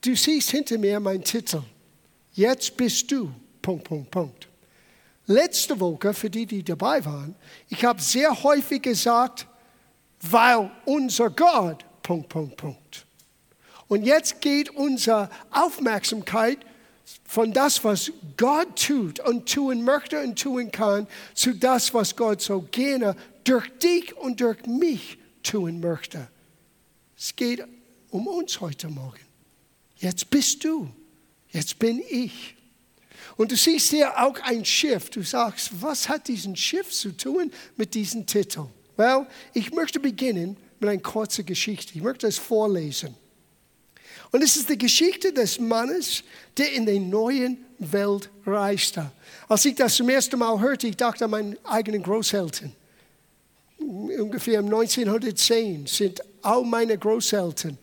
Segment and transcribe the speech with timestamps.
[0.00, 1.62] Du siehst hinter mir meinen Titel.
[2.32, 3.32] Jetzt bist du.
[3.60, 4.48] Punkt, Punkt, Punkt.
[5.26, 7.34] Letzte Woche, für die, die dabei waren,
[7.68, 9.46] ich habe sehr häufig gesagt,
[10.22, 11.84] weil unser Gott.
[12.02, 13.06] Punkt, Punkt, Punkt.
[13.88, 16.58] Und jetzt geht unsere Aufmerksamkeit
[17.24, 22.40] von das, was Gott tut und tun möchte und tun kann, zu das, was Gott
[22.40, 26.28] so gerne durch dich und durch mich tun möchte.
[27.16, 27.64] Es geht
[28.10, 29.27] um uns heute Morgen.
[29.98, 30.88] Jetzt bist du,
[31.50, 32.54] jetzt bin ich.
[33.36, 35.10] Und du siehst hier auch ein Schiff.
[35.10, 38.66] Du sagst, was hat diesen Schiff zu tun mit diesem Titel?
[38.96, 41.92] Well, ich möchte beginnen mit einer kurzen Geschichte.
[41.94, 43.14] Ich möchte es vorlesen.
[44.30, 46.22] Und es ist die Geschichte des Mannes,
[46.56, 49.10] der in der neuen Welt reiste.
[49.48, 52.72] Als ich das zum ersten Mal hörte, ich dachte an meinen eigenen Großeltern.
[53.78, 57.78] Ungefähr 1910 sind all meine Großeltern,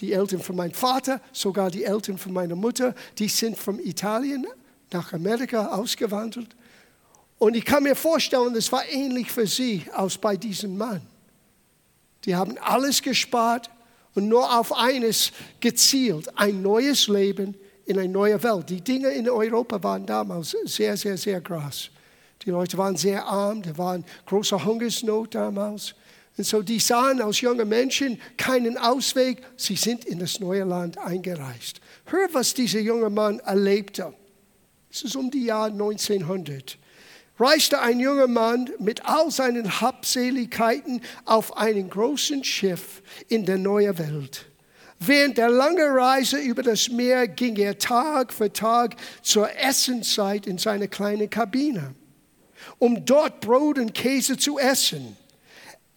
[0.00, 4.46] die Eltern von meinem Vater, sogar die Eltern von meiner Mutter, die sind von Italien
[4.92, 6.48] nach Amerika ausgewandert.
[7.38, 11.00] Und ich kann mir vorstellen, das war ähnlich für sie als bei diesem Mann.
[12.24, 13.70] Die haben alles gespart,
[14.14, 17.54] und nur auf eines gezielt, ein neues Leben
[17.86, 18.68] in eine neue Welt.
[18.70, 21.90] Die Dinge in Europa waren damals sehr, sehr, sehr krass.
[22.44, 25.94] Die Leute waren sehr arm, da war große Hungersnot damals.
[26.36, 30.96] Und so die sahen als junge Menschen keinen Ausweg, sie sind in das neue Land
[30.98, 31.80] eingereist.
[32.06, 34.14] Hör, was dieser junge Mann erlebte.
[34.90, 36.78] Es ist um die Jahr 1900
[37.40, 43.98] reiste ein junger Mann mit all seinen Habseligkeiten auf einem großen Schiff in der neuen
[43.98, 44.46] Welt.
[44.98, 50.58] Während der langen Reise über das Meer ging er Tag für Tag zur Essenszeit in
[50.58, 51.94] seine kleine Kabine,
[52.78, 55.16] um dort Brot und Käse zu essen.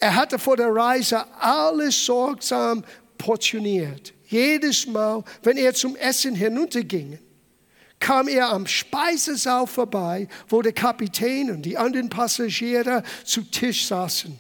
[0.04, 2.84] Er hatte vor der Reise alles sorgsam
[3.18, 4.14] portioniert.
[4.28, 7.20] Jedes Mal, wenn er zum Essen hinunterging,
[8.02, 14.38] kam er am Speisesaal vorbei, wo der Kapitän und die anderen Passagiere zu Tisch saßen.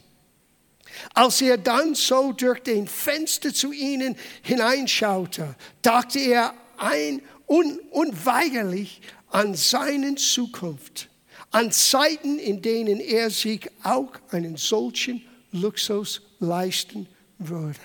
[1.13, 8.99] Als er dann so durch den Fenster zu ihnen hineinschaute, dachte er ein un unweigerlich
[9.29, 11.07] an seine Zukunft,
[11.51, 15.23] an Zeiten, in denen er sich auch einen solchen
[15.53, 17.79] Luxus leisten würde.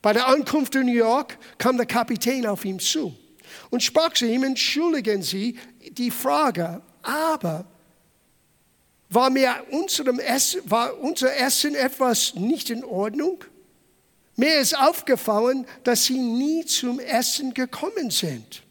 [0.00, 3.16] Bei der Ankunft in New York kam der Kapitän auf ihn zu
[3.70, 5.58] und sprach zu ihm, entschuldigen Sie
[5.92, 7.66] die Frage, aber
[9.08, 13.44] war, mir unserem Essen, war unser Essen etwas nicht in Ordnung?
[14.36, 18.63] Mir ist aufgefallen, dass Sie nie zum Essen gekommen sind.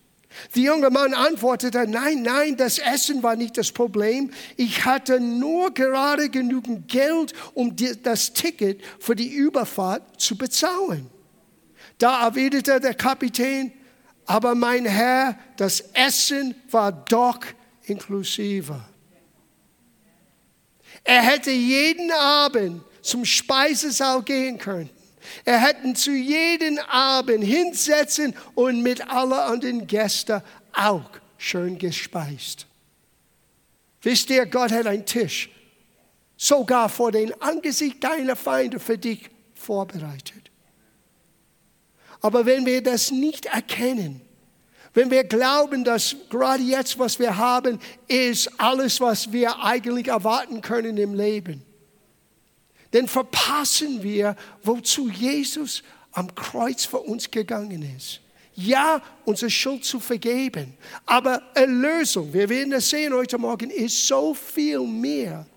[0.56, 4.32] Der junge Mann antwortete, nein, nein, das Essen war nicht das Problem.
[4.58, 11.10] Ich hatte nur gerade genügend Geld, um das Ticket für die Überfahrt zu bezahlen.
[11.98, 13.72] Da erwiderte der Kapitän,
[14.26, 17.40] aber mein Herr, das Essen war doch
[17.84, 18.80] inklusive.
[21.04, 24.90] Er hätte jeden Abend zum Speisesaal gehen können.
[25.46, 30.42] Er hätte zu jedem Abend hinsetzen und mit allen anderen Gästen
[30.74, 32.66] auch schön gespeist.
[34.02, 35.50] Wisst ihr, Gott hat einen Tisch
[36.36, 40.52] sogar vor dem Angesicht deiner Feinde für dich vorbereitet.
[42.22, 44.22] Aber wenn wir das nicht erkennen,
[44.94, 50.62] wenn wir glauben, dass gerade jetzt, was wir haben, ist alles, was wir eigentlich erwarten
[50.62, 51.64] können im Leben,
[52.94, 55.82] dann verpassen wir, wozu Jesus
[56.12, 58.22] am Kreuz für uns gegangen ist.
[58.54, 60.78] Ja, unsere Schuld zu vergeben,
[61.08, 65.48] aber Erlösung, wir werden es sehen heute Morgen, ist so viel mehr.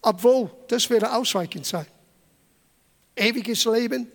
[0.00, 1.86] Obwohl, das wird ausreichend sein.
[3.16, 4.06] Ewiges Leben,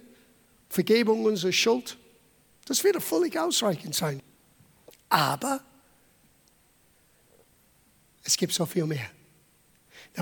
[0.69, 1.97] Vergebung unserer Schuld.
[2.63, 4.21] Das wird völlig ausreichend sein.
[5.09, 5.61] Aber
[8.23, 9.11] es gibt so viel mehr.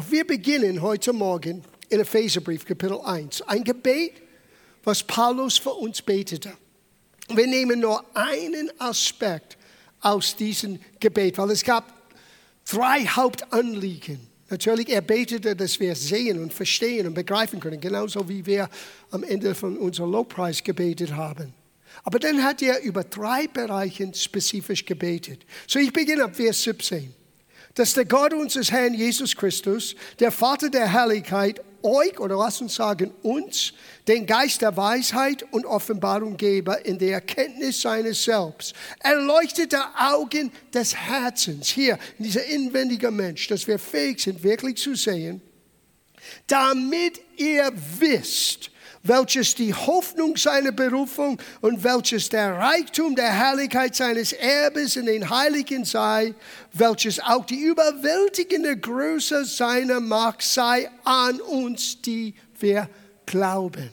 [0.10, 3.42] Wir beginnen heute Morgen in Epheserbrief, Kapitel 1.
[3.44, 4.14] Ein Gebet,
[4.84, 6.54] was Paulus für uns betete.
[7.34, 9.58] Wir nehmen nur einen Aspekt
[10.02, 11.94] aus diesem Gebet, weil es gab
[12.66, 18.46] drei Hauptanliegen Natürlich, er betete, dass wir sehen und verstehen und begreifen können, genauso wie
[18.46, 18.68] wir
[19.12, 21.54] am Ende von unserem Lobpreis gebetet haben.
[22.04, 25.46] Aber dann hat er über drei Bereiche spezifisch gebetet.
[25.68, 27.14] So, ich beginne ab Vers 17
[27.76, 32.76] dass der Gott unseres Herrn Jesus Christus, der Vater der Herrlichkeit, euch oder lass uns
[32.76, 33.74] sagen uns
[34.08, 38.74] den Geist der Weisheit und Offenbarung gebe in der Erkenntnis seines Selbst.
[39.00, 45.42] Erleuchtete Augen des Herzens, hier dieser inwendigen Mensch, dass wir fähig sind, wirklich zu sehen,
[46.48, 48.72] damit ihr wisst,
[49.04, 55.30] welches die Hoffnung seiner Berufung und welches der Reichtum der Herrlichkeit seines Erbes in den
[55.30, 56.34] Heiligen sei,
[56.74, 62.90] welches auch die überwältigende Größe seiner Macht sei an uns, die wir
[63.26, 63.92] glauben.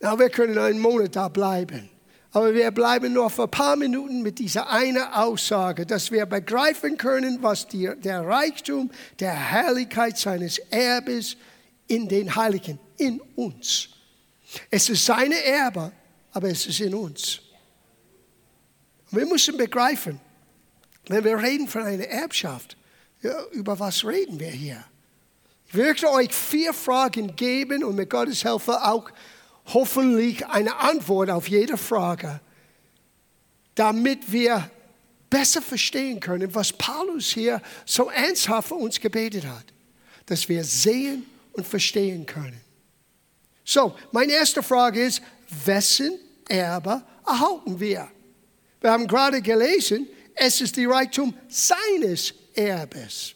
[0.00, 1.90] Na, wir können einen Monat da bleiben.
[2.32, 6.98] Aber wir bleiben nur für ein paar Minuten mit dieser einen Aussage, dass wir begreifen
[6.98, 11.36] können, was die, der Reichtum der Herrlichkeit seines Erbes
[11.86, 13.88] in den Heiligen, in uns.
[14.70, 15.92] Es ist seine Erbe,
[16.32, 17.40] aber es ist in uns.
[19.10, 20.20] wir müssen begreifen,
[21.08, 22.76] wenn wir reden von einer Erbschaft,
[23.52, 24.84] über was reden wir hier?
[25.66, 29.10] Ich möchte euch vier Fragen geben und mit Gottes Hilfe auch
[29.66, 32.40] hoffentlich eine Antwort auf jede Frage,
[33.74, 34.70] damit wir
[35.28, 39.66] besser verstehen können, was Paulus hier so ernsthaft für uns gebetet hat,
[40.26, 42.60] dass wir sehen und verstehen können.
[43.70, 45.20] So, meine erste Frage ist,
[45.66, 46.18] wessen
[46.48, 48.08] Erbe erhalten wir?
[48.80, 53.34] Wir haben gerade gelesen, es ist die Reichtum seines Erbes.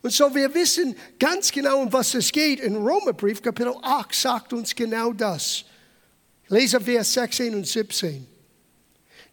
[0.00, 2.60] Und so wir wissen ganz genau, um was es geht.
[2.60, 5.66] In Römerbrief Kapitel 8 sagt uns genau das.
[6.48, 8.26] Lese Vers 16 und 17.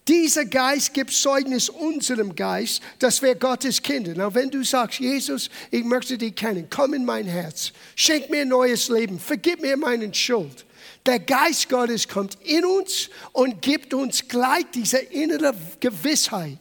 [0.08, 4.14] Dieser Geist gibt Zeugnis unserem Geist, dass wir Gottes Kinder.
[4.16, 8.42] Na, wenn du sagst, Jesus, ich möchte dich kennen, komm in mein Herz, schenk mir
[8.42, 10.66] ein neues Leben, vergib mir meine Schuld.
[11.06, 16.60] Der Geist Gottes kommt in uns und gibt uns gleich diese innere Gewissheit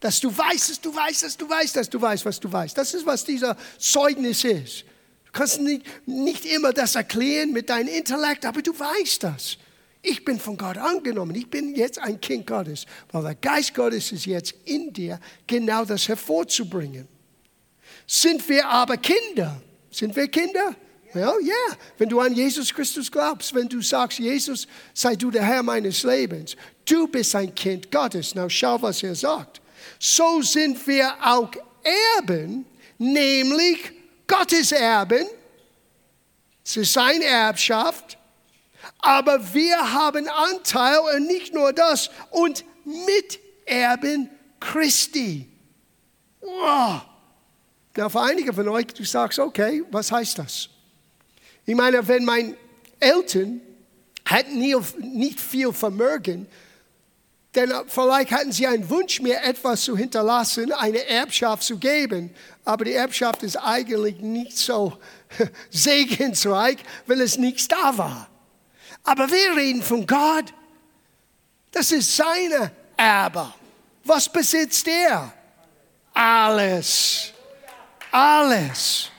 [0.00, 2.76] dass du weißt, dass du weißt, dass du weißt, dass du weißt, was du weißt.
[2.76, 4.84] Das ist, was dieser Zeugnis ist.
[5.26, 9.58] Du kannst nicht, nicht immer das erklären mit deinem Intellekt, aber du weißt das.
[10.02, 11.34] Ich bin von Gott angenommen.
[11.34, 15.84] Ich bin jetzt ein Kind Gottes, weil der Geist Gottes ist jetzt in dir, genau
[15.84, 17.06] das hervorzubringen.
[18.06, 19.60] Sind wir aber Kinder?
[19.90, 20.74] Sind wir Kinder?
[21.12, 21.42] Ja, well.
[21.42, 21.76] Yeah.
[21.98, 26.02] Wenn du an Jesus Christus glaubst, wenn du sagst, Jesus, sei du der Herr meines
[26.04, 28.34] Lebens, du bist ein Kind Gottes.
[28.34, 29.60] Na, schau, was er sagt
[29.98, 31.50] so sind wir auch
[32.16, 32.66] Erben,
[32.98, 33.92] nämlich
[34.26, 35.26] Gottes Erben.
[36.64, 38.16] Es ist seine Erbschaft.
[39.02, 45.48] Aber wir haben Anteil und nicht nur das, und Miterben Christi.
[46.40, 47.02] Wow.
[47.96, 50.68] Na, für einige von euch, du sagst, okay, was heißt das?
[51.66, 52.56] Ich meine, wenn meine
[52.98, 53.60] Eltern
[54.24, 56.46] hätten nicht viel Vermögen,
[57.54, 62.32] denn vielleicht hatten sie einen Wunsch, mir etwas zu hinterlassen, eine Erbschaft zu geben.
[62.64, 64.96] Aber die Erbschaft ist eigentlich nicht so
[65.70, 68.30] segensreich, weil es nichts da war.
[69.02, 70.52] Aber wir reden von Gott.
[71.72, 73.52] Das ist seine Erbe.
[74.04, 75.32] Was besitzt er?
[76.12, 77.32] Alles.
[78.10, 79.10] Alles.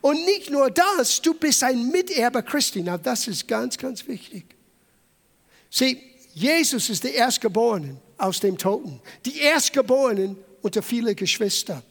[0.00, 2.82] Und nicht nur das, du bist ein Miterbe Christi.
[2.82, 4.44] Na, das ist ganz, ganz wichtig.
[5.70, 6.00] Sieh,
[6.34, 9.00] Jesus ist der Erstgeborene aus dem Toten.
[9.24, 11.82] Die Erstgeborenen unter viele Geschwister.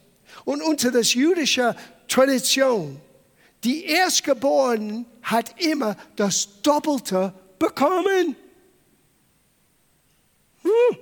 [0.44, 1.74] Und unter das jüdische
[2.08, 3.00] Tradition,
[3.64, 8.36] die Erstgeborenen hat immer das Doppelte bekommen.
[10.62, 10.98] Hm.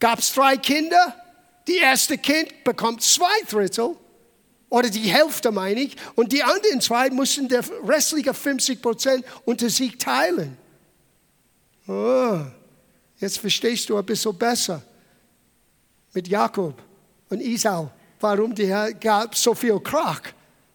[0.00, 1.14] Gab es drei Kinder?
[1.68, 3.96] Die erste Kind bekommt zwei Drittel
[4.68, 9.70] oder die Hälfte meine ich und die anderen zwei mussten der restliche 50 Prozent unter
[9.70, 10.56] sich teilen.
[11.86, 12.40] Oh,
[13.18, 14.82] jetzt verstehst du ein bisschen besser
[16.14, 16.82] mit Jakob
[17.28, 20.22] und Isau, warum die gab so viel Krach.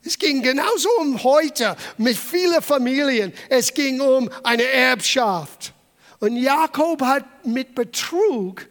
[0.06, 3.32] Es ging genauso um heute mit vielen Familien.
[3.50, 5.74] Es ging um eine Erbschaft.
[6.20, 8.68] Und Jakob hat mit Betrug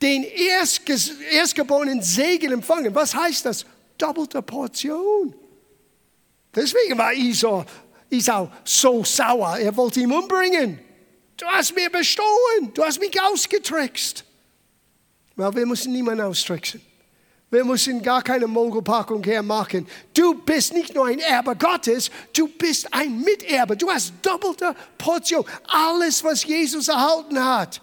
[0.00, 0.24] den
[1.32, 2.94] erstgeborenen Segen empfangen.
[2.94, 3.64] Was heißt das?
[3.98, 5.34] Doppelte Portion.
[6.54, 7.64] Deswegen war Isau
[8.64, 9.58] so sauer.
[9.58, 10.78] Er wollte ihn umbringen.
[11.36, 14.24] Du hast mir bestohlen, du hast mich ausgetrickst.
[15.34, 16.80] Weil wir müssen niemanden austricksen.
[17.50, 19.86] Wir müssen gar keine Mogelpackung hermachen.
[20.12, 23.76] Du bist nicht nur ein Erbe Gottes, du bist ein Miterbe.
[23.76, 25.44] Du hast doppelte Portion.
[25.68, 27.80] Alles, was Jesus erhalten hat,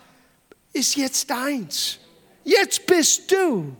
[0.73, 1.97] ist jetzt deins.
[2.43, 3.75] Jetzt bist du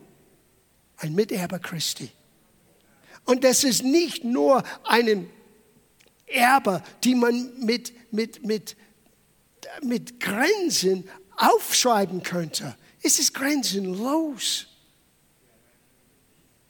[0.97, 2.09] ein Miterbe Christi.
[3.25, 5.29] Und das ist nicht nur ein
[6.25, 8.75] Erbe, die man mit, mit, mit
[9.81, 12.75] mit Grenzen aufschreiben könnte.
[13.01, 14.67] Es ist grenzenlos.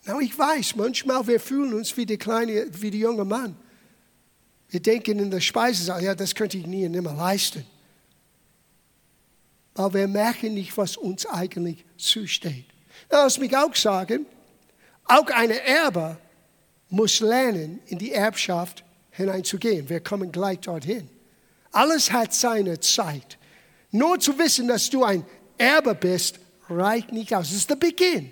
[0.06, 3.56] Na, ich weiß, manchmal wir fühlen uns wie der kleine, wie der junge Mann.
[4.70, 7.66] Wir denken in der Speisesaal, ja, das könnte ich nie und nimmer leisten.
[9.76, 12.66] Aber wir merken nicht, was uns eigentlich zusteht.
[13.10, 14.26] Lass mich auch sagen,
[15.06, 16.18] auch eine Erbe
[16.90, 19.90] muss lernen, in die Erbschaft hineinzugehen.
[19.90, 21.10] Wir kommen gleich dorthin.
[21.72, 23.38] Alles hat seine Zeit.
[23.92, 25.26] Nur zu wissen, dass du ein
[25.58, 27.50] Erbe bist, reicht nicht aus.
[27.50, 28.32] Das ist der Beginn.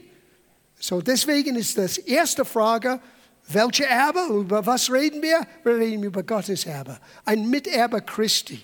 [0.81, 2.99] So deswegen ist das erste Frage,
[3.47, 4.33] welche Erbe?
[4.33, 5.45] Über was reden wir?
[5.63, 6.99] Wir reden über Gottes Erbe.
[7.23, 8.63] Ein Miterbe Christi.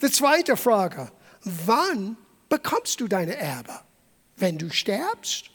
[0.00, 1.10] Die zweite Frage,
[1.42, 2.16] wann
[2.48, 3.80] bekommst du deine Erbe?
[4.36, 5.50] Wenn du sterbst?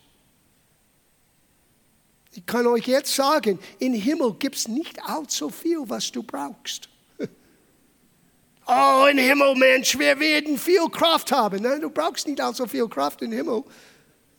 [2.33, 6.89] Ich kann euch jetzt sagen, im Himmel gibt es nicht allzu viel, was du brauchst.
[8.69, 11.63] Oh, im Himmel, Mensch, wir werden viel Kraft haben.
[11.79, 13.63] Du brauchst nicht allzu viel Kraft im Himmel.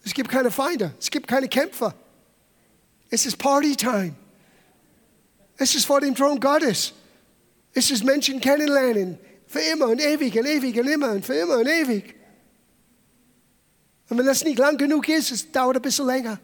[0.04, 1.94] Es gibt keine Feinde, es gibt keine Kämpfer.
[3.10, 4.14] Es ist Partytime.
[5.56, 6.92] Es ist vor dem Thron Gottes.
[7.72, 9.18] Es ist Menschen kennenlernen.
[9.46, 12.14] Für immer und ewig und ewig und immer und für immer und ewig.
[14.08, 16.38] Und wenn das nicht lang genug ist, es dauert ein bisschen länger.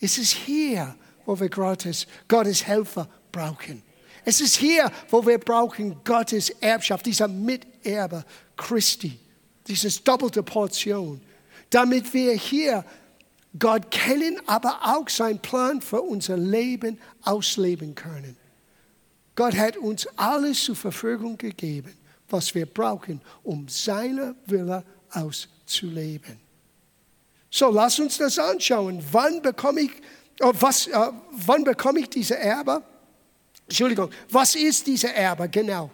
[0.00, 3.82] Es ist hier, wo wir Gottes, Gottes Helfer brauchen.
[4.24, 8.24] Es ist hier, wo wir brauchen Gottes Erbschaft, dieser Miterbe
[8.56, 9.18] Christi,
[9.66, 11.20] diese doppelte Portion,
[11.74, 12.84] damit wir hier
[13.58, 18.36] Gott kennen, aber auch seinen Plan für unser Leben ausleben können.
[19.34, 21.92] Gott hat uns alles zur Verfügung gegeben,
[22.28, 26.38] was wir brauchen, um seine Wille auszuleben.
[27.50, 29.02] So, lass uns das anschauen.
[29.10, 29.90] Wann bekomme ich,
[30.40, 32.82] oh, was, äh, wann bekomme ich diese Erbe?
[33.66, 35.90] Entschuldigung, was ist diese Erbe genau?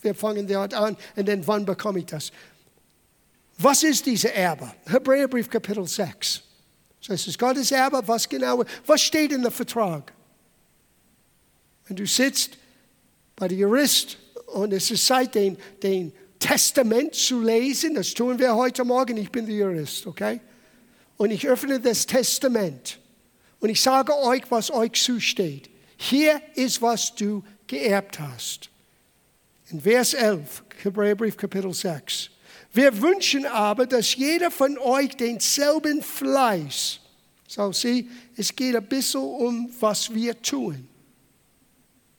[0.00, 2.30] Wir fangen dort an und dann wann bekomme ich das?
[3.58, 4.72] Was ist diese Erbe?
[4.86, 6.42] Hebräerbrief Kapitel 6.
[7.06, 8.64] Das ist Gottes Erbe, was genau?
[8.86, 10.12] Was steht in dem Vertrag?
[11.86, 12.56] Wenn du sitzt
[13.36, 18.54] bei der Jurist und es ist Zeit, den, den Testament zu lesen, das tun wir
[18.54, 20.40] heute Morgen, ich bin der Jurist, okay?
[21.16, 22.98] Und ich öffne das Testament
[23.60, 25.70] und ich sage euch, was euch zusteht.
[25.96, 28.70] Hier ist, was du geerbt hast.
[29.70, 32.30] In Vers 11, Hebräerbrief Kapitel 6.
[32.74, 36.98] Wir wünschen aber, dass jeder von euch denselben Fleiß,
[37.46, 40.88] so sieh, es geht ein bisschen um, was wir tun.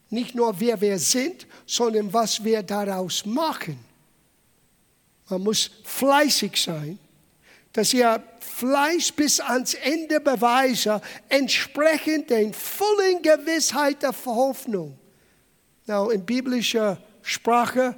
[0.09, 3.77] Nicht nur wer wir sind, sondern was wir daraus machen.
[5.27, 6.99] Man muss fleißig sein,
[7.73, 14.97] dass ihr Fleiß bis ans Ende beweise, entsprechend der vollen Gewissheit der Hoffnung.
[15.85, 17.97] Now, in biblischer Sprache,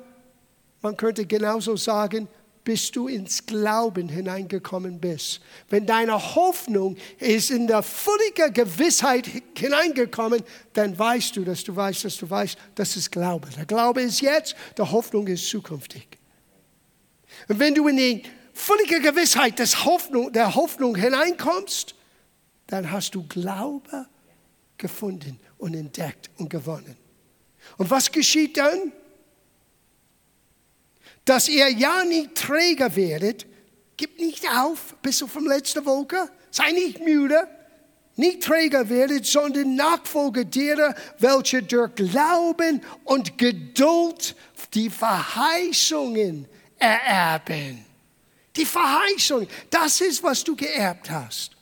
[0.82, 2.28] man könnte genauso sagen,
[2.68, 5.40] bis du ins Glauben hineingekommen bist.
[5.70, 9.26] Wenn deine Hoffnung ist in der völligen Gewissheit
[9.58, 10.44] hineingekommen,
[10.74, 13.48] dann weißt du, dass du weißt, dass du weißt, das ist Glaube.
[13.56, 16.10] Der Glaube ist jetzt, der Hoffnung ist zukünftig.
[17.48, 21.96] Und wenn du in die völlige Gewissheit des Hoffnung, der Hoffnung hineinkommst,
[22.68, 24.08] dann hast du Glaube
[24.78, 26.98] gefunden und entdeckt und gewonnen.
[27.78, 28.92] Und was geschieht dann?
[31.28, 33.46] Dass ihr ja nicht träger werdet,
[33.98, 37.50] gib nicht auf, bis du vom letzten Woche, sei nicht müde,
[38.16, 44.38] nicht träger werdet, sondern Nachfolger derer, welche durch Glauben und Geduld
[44.74, 47.86] die Verheißungen ererben.
[48.56, 51.58] Die Verheißung, das ist, was du geerbt hast.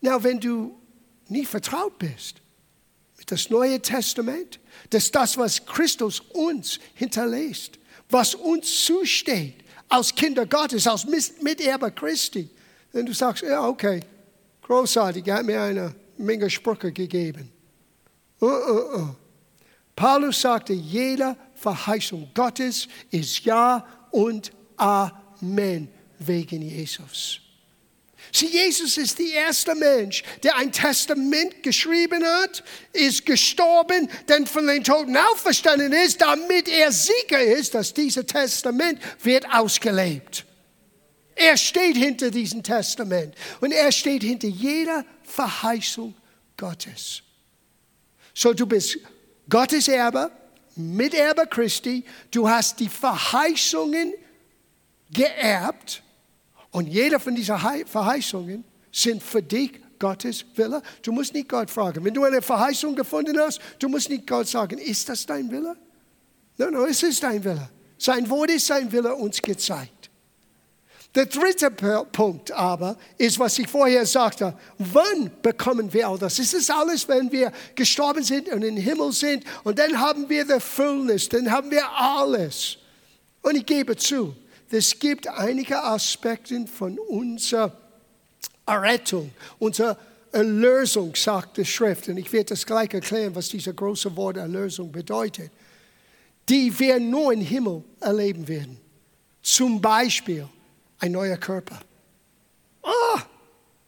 [0.00, 0.78] Na, wenn du
[1.26, 2.36] nicht vertraut bist
[3.26, 7.78] das Neue Testament, dass das, was Christus uns hinterlässt,
[8.08, 9.54] was uns zusteht,
[9.88, 11.06] als Kinder Gottes, als
[11.40, 12.48] Miterber Christi,
[12.92, 14.00] wenn du sagst, ja, okay,
[14.62, 17.50] großartig, er hat mir eine Menge Sprüche gegeben.
[18.40, 19.08] Uh, uh, uh.
[19.94, 27.40] Paulus sagte, jede Verheißung Gottes ist Ja und Amen wegen Jesus.
[28.32, 34.66] Sieh, Jesus ist der erste Mensch, der ein Testament geschrieben hat, ist gestorben, denn von
[34.66, 40.44] den Toten auferstanden ist, damit er Sieger ist, dass dieses Testament wird ausgelebt.
[41.34, 46.14] Er steht hinter diesem Testament und er steht hinter jeder Verheißung
[46.56, 47.22] Gottes.
[48.34, 48.98] So du bist
[49.48, 50.30] Gottes Erbe,
[50.76, 54.12] Miterbe Christi, du hast die Verheißungen
[55.10, 56.02] geerbt
[56.76, 57.56] und jede von diesen
[57.86, 60.82] Verheißungen sind für dich Gottes Wille.
[61.00, 62.04] Du musst nicht Gott fragen.
[62.04, 65.74] Wenn du eine Verheißung gefunden hast, du musst nicht Gott sagen, ist das dein Wille?
[66.58, 67.70] Nein, nein, es ist dein Wille.
[67.96, 70.10] Sein Wort ist sein Wille uns gezeigt.
[71.14, 74.52] Der dritte Punkt aber ist, was ich vorher sagte.
[74.76, 76.38] Wann bekommen wir all das?
[76.38, 80.44] Ist das alles, wenn wir gestorben sind und im Himmel sind und dann haben wir
[80.44, 82.76] die Füllnis, dann haben wir alles.
[83.40, 84.36] Und ich gebe zu,
[84.70, 87.72] es gibt einige Aspekte von unserer
[88.66, 89.96] Errettung, unserer
[90.32, 92.08] Erlösung, sagt die Schrift.
[92.08, 95.50] Und ich werde das gleich erklären, was dieser große Wort Erlösung bedeutet.
[96.48, 98.78] Die wir nur im Himmel erleben werden.
[99.42, 100.48] Zum Beispiel
[100.98, 101.80] ein neuer Körper.
[102.82, 103.18] Oh,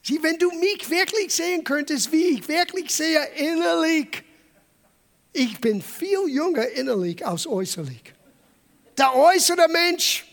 [0.02, 4.22] sieh, wenn du mich wirklich sehen könntest, wie ich wirklich sehe innerlich.
[5.32, 8.14] Ich bin viel jünger innerlich als äußerlich.
[8.96, 10.27] Der äußere Mensch,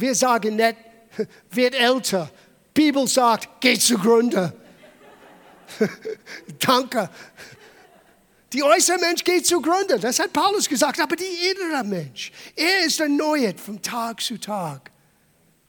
[0.00, 0.76] wir sagen nicht,
[1.50, 2.30] wird älter.
[2.72, 4.52] Bibel sagt, geht zugrunde.
[6.58, 7.10] Danke.
[8.52, 9.98] Die äußere Mensch geht zugrunde.
[9.98, 11.00] Das hat Paulus gesagt.
[11.00, 14.90] Aber die innere Mensch, er ist erneuert von Tag zu Tag.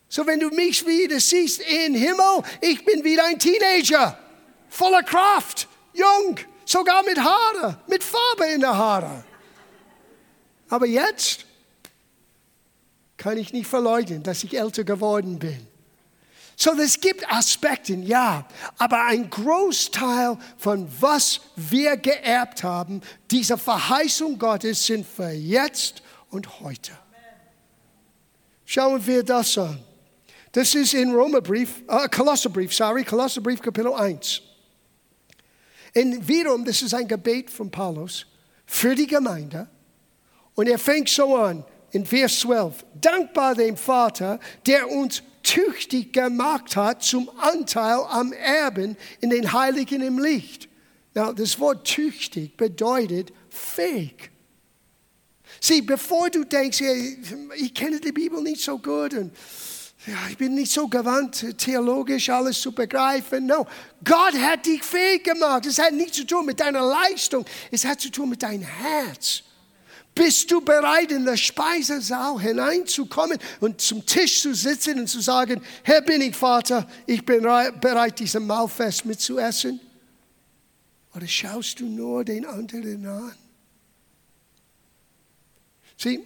[0.09, 4.17] So, wenn du mich wieder siehst im Himmel, ich bin wieder ein Teenager,
[4.67, 9.23] voller Kraft, jung, sogar mit Haare, mit Farbe in der Haare.
[10.69, 11.45] Aber jetzt
[13.21, 15.67] kann ich nicht verleugnen, dass ich älter geworden bin.
[16.55, 18.47] So, es gibt Aspekte, ja,
[18.79, 22.99] aber ein Großteil von was wir geerbt haben,
[23.29, 26.01] diese Verheißung Gottes sind für jetzt
[26.31, 26.93] und heute.
[28.65, 29.79] Schauen wir das an.
[30.51, 34.41] Das ist in Römerbrief, äh, Kolosserbrief, sorry, Kolosserbrief Kapitel 1.
[35.93, 38.25] Und wiederum, das ist ein Gebet von Paulus
[38.65, 39.67] für die Gemeinde.
[40.55, 42.85] Und er fängt so an, in Vers 12.
[42.99, 50.01] Dankbar dem Vater, der uns tüchtig gemacht hat zum Anteil am Erben in den Heiligen
[50.01, 50.69] im Licht.
[51.13, 54.31] Now, das Wort tüchtig bedeutet fähig.
[55.59, 56.81] Sieh, bevor du denkst,
[57.57, 59.31] ich kenne die Bibel nicht so gut und
[60.29, 63.45] ich bin nicht so gewandt, theologisch alles zu begreifen.
[63.45, 63.67] No,
[64.03, 65.65] Gott hat dich fähig gemacht.
[65.67, 69.43] Es hat nichts zu tun mit deiner Leistung, es hat zu tun mit deinem Herz.
[70.13, 75.61] Bist du bereit, in den Speisesaal hineinzukommen und zum Tisch zu sitzen und zu sagen,
[75.83, 79.79] Herr bin ich, Vater, ich bin bereit, diesen Mahlfest mitzuessen?
[81.15, 83.35] Oder schaust du nur den anderen an?
[85.97, 86.19] Sieh,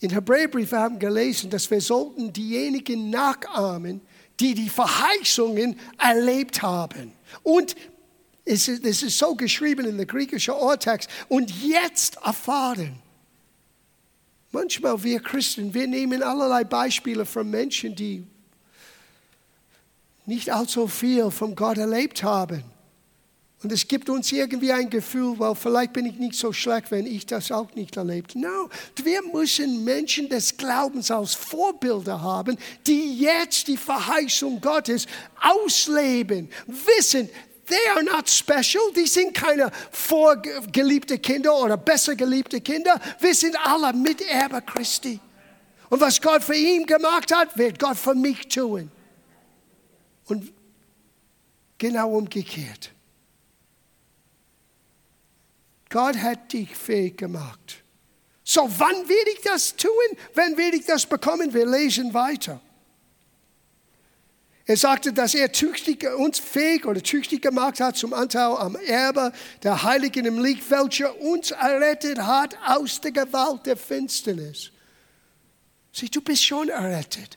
[0.00, 4.00] in Hebräerbrief haben wir gelesen, dass wir sollten diejenigen nachahmen,
[4.38, 7.12] die die Verheißungen erlebt haben.
[7.42, 7.76] Und
[8.50, 11.08] es ist, es ist so geschrieben in der griechischen Urtext.
[11.28, 12.98] Und jetzt erfahren.
[14.50, 18.24] Manchmal wir Christen, wir nehmen allerlei Beispiele von Menschen, die
[20.26, 22.64] nicht allzu viel von Gott erlebt haben.
[23.62, 27.06] Und es gibt uns irgendwie ein Gefühl, well, vielleicht bin ich nicht so schlecht, wenn
[27.06, 28.34] ich das auch nicht erlebt.
[28.34, 28.70] No,
[29.04, 35.06] wir müssen Menschen des Glaubens als Vorbilder haben, die jetzt die Verheißung Gottes
[35.40, 37.28] ausleben, wissen,
[37.70, 38.92] They are not special.
[38.94, 43.00] Die sind keine vorgeliebte Kinder oder besser geliebte Kinder.
[43.20, 45.20] Wir sind alle Miterbe Christi.
[45.88, 48.90] Und was Gott für ihn gemacht hat, wird Gott für mich tun.
[50.26, 50.52] Und
[51.78, 52.92] genau umgekehrt.
[55.88, 57.82] Gott hat dich fähig gemacht.
[58.44, 59.90] So, wann werde ich das tun?
[60.34, 61.52] Wann werde ich das bekommen?
[61.54, 62.60] Wir lesen weiter.
[64.70, 69.32] Er sagte, dass er tüchtig, uns fähig oder tüchtig gemacht hat zum Anteil am Erbe
[69.64, 74.70] der Heiligen im Licht, welcher uns errettet hat aus der Gewalt der Finsternis.
[75.90, 77.36] Sieh, du bist schon errettet.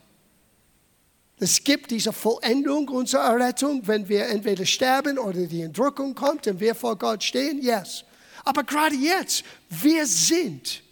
[1.40, 6.60] Es gibt diese Vollendung unserer Errettung, wenn wir entweder sterben oder die Entrückung kommt und
[6.60, 7.60] wir vor Gott stehen.
[7.64, 8.04] Yes.
[8.44, 10.84] Aber gerade jetzt, wir sind,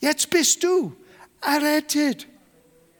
[0.00, 0.96] jetzt bist du
[1.40, 2.26] errettet.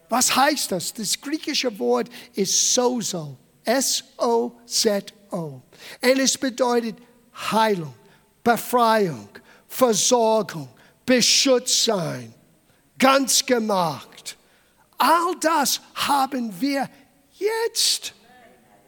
[0.09, 0.93] Was heißt das?
[0.93, 3.37] Das griechische Wort ist sozo.
[3.65, 5.37] S-O-Z-O.
[5.37, 6.97] Und es bedeutet
[7.51, 7.95] Heilung,
[8.43, 9.29] Befreiung,
[9.69, 10.69] Versorgung,
[11.05, 12.33] beschützt sein,
[12.99, 14.37] ganz gemacht.
[14.97, 16.89] All das haben wir
[17.35, 18.15] jetzt.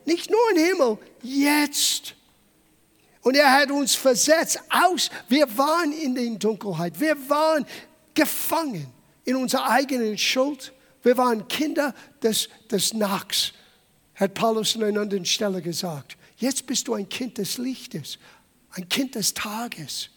[0.07, 2.15] Nicht nur im Himmel, jetzt.
[3.23, 5.11] Und er hat uns versetzt aus.
[5.29, 6.99] Wir waren in der Dunkelheit.
[6.99, 7.67] Wir waren
[8.15, 8.87] gefangen
[9.25, 13.53] in unserer eigenen Schuld wir waren Kinder des, des Nachts,
[14.15, 16.17] hat Paulus an einer anderen Stelle gesagt.
[16.37, 18.19] Jetzt bist du ein Kind des Lichtes,
[18.73, 20.11] ein Kind des Tages.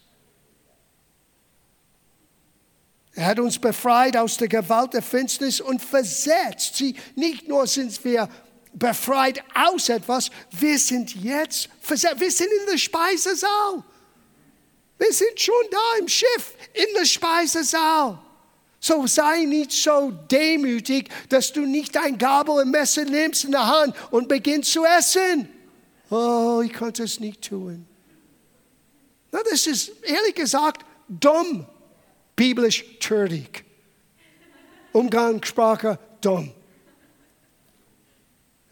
[3.16, 6.76] Er hat uns befreit aus der Gewalt der Finsternis und versetzt.
[6.76, 8.28] Sie, nicht nur sind wir
[8.74, 12.20] befreit aus etwas, wir sind jetzt versetzt.
[12.20, 13.84] Wir sind in der Speisesaal.
[14.98, 18.20] Wir sind schon da im Schiff, in der Speisesaal.
[18.84, 23.66] So sei nicht so demütig, dass du nicht ein Gabel und Messer nimmst in der
[23.66, 25.48] Hand und beginnst zu essen.
[26.10, 27.88] Oh, ich konnte es nicht tun.
[29.32, 31.66] Na, das ist ehrlich gesagt dumm,
[32.36, 33.64] biblisch töricht.
[34.92, 36.52] Umgangssprache dumm.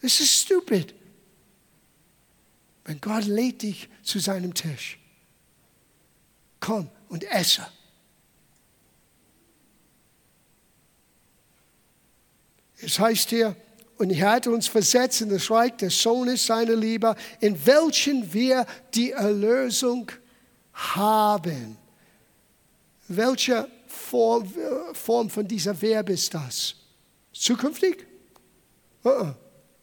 [0.02, 0.94] Das ist stupid.
[2.84, 4.98] Wenn Gott lädt dich zu seinem Tisch,
[6.60, 7.66] komm und esse.
[12.82, 13.56] Es heißt hier,
[13.98, 18.66] und er hat uns versetzt in das Reich des Sohnes seiner Liebe, in welchen wir
[18.94, 20.10] die Erlösung
[20.72, 21.76] haben.
[23.06, 26.74] Welche Form, von dieser Verb ist das?
[27.32, 28.06] Zukünftig?
[29.04, 29.34] Uh -uh.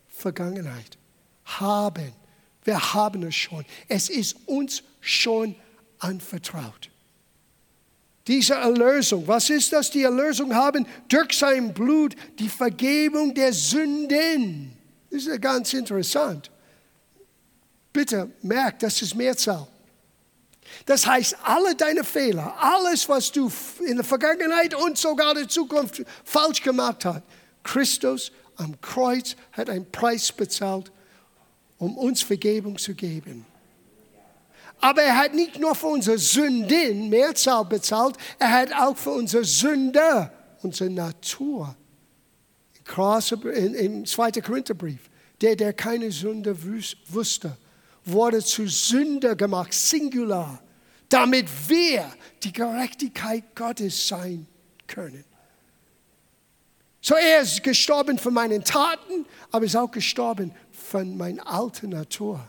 [0.07, 0.97] Vergangenheit.
[1.45, 2.11] Haben.
[2.63, 3.65] Wir haben es schon.
[3.87, 5.55] Es ist uns schon
[5.99, 6.89] anvertraut.
[8.29, 9.89] Diese Erlösung, was ist das?
[9.89, 14.71] Die Erlösung haben durch sein Blut die Vergebung der Sünden.
[15.09, 16.51] Das ist ganz interessant.
[17.91, 19.67] Bitte merkt, das ist Mehrzahl.
[20.85, 23.51] Das heißt, alle deine Fehler, alles, was du
[23.83, 27.23] in der Vergangenheit und sogar in der Zukunft falsch gemacht hast,
[27.63, 30.91] Christus am Kreuz hat einen Preis bezahlt,
[31.79, 33.47] um uns Vergebung zu geben.
[34.81, 39.43] Aber er hat nicht nur für unsere Sünden Mehrzahl bezahlt, er hat auch für unsere
[39.43, 41.75] Sünde, unsere Natur.
[43.45, 44.31] Im 2.
[44.31, 45.09] Korintherbrief,
[45.41, 46.57] der, der keine Sünde
[47.07, 47.55] wusste,
[48.05, 50.61] wurde zu Sünder gemacht, singular,
[51.07, 52.11] damit wir
[52.41, 54.47] die Gerechtigkeit Gottes sein
[54.87, 55.23] können.
[57.01, 62.47] So er ist gestorben für meine Taten, aber ist auch gestorben von meiner alten Natur.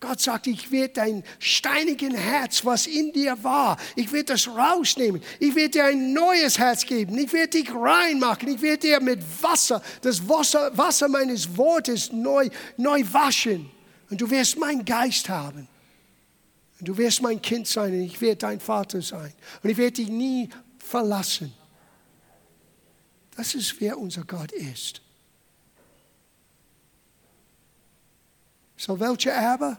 [0.00, 5.20] Gott sagt, ich werde dein steinigen Herz, was in dir war, ich werde das rausnehmen.
[5.40, 7.18] Ich werde dir ein neues Herz geben.
[7.18, 8.48] Ich werde dich reinmachen.
[8.48, 13.68] Ich werde dir mit Wasser, das Wasser, Wasser meines Wortes neu, neu waschen.
[14.08, 15.66] Und du wirst meinen Geist haben.
[16.78, 19.32] Und du wirst mein Kind sein und ich werde dein Vater sein.
[19.64, 21.52] Und ich werde dich nie verlassen.
[23.36, 25.02] Das ist, wer unser Gott ist.
[28.76, 29.76] So, welche Erbe?